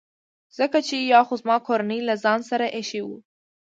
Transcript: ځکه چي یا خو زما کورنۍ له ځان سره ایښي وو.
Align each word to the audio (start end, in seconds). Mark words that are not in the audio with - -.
ځکه 0.57 0.79
چي 0.87 0.97
یا 1.13 1.21
خو 1.27 1.33
زما 1.41 1.55
کورنۍ 1.67 1.99
له 2.09 2.15
ځان 2.23 2.39
سره 2.49 2.65
ایښي 2.77 3.01
وو. 3.03 3.17